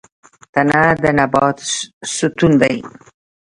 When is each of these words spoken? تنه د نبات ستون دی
تنه 0.53 0.81
د 1.01 1.03
نبات 1.17 1.57
ستون 2.15 2.51
دی 2.61 2.77